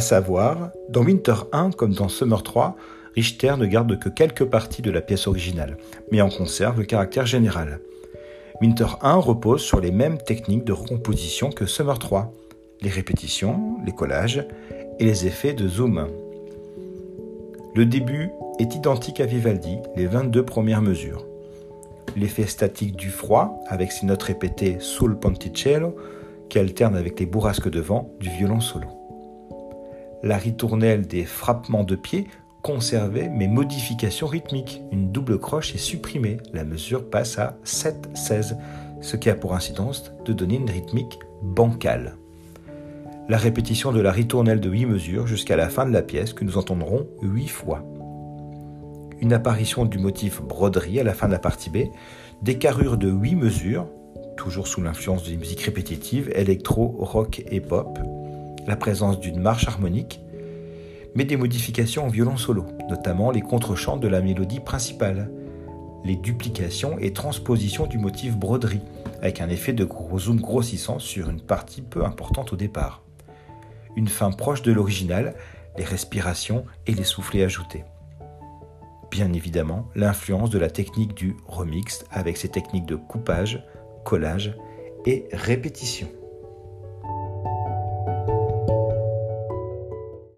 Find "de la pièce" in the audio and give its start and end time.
4.82-5.26, 45.84-46.32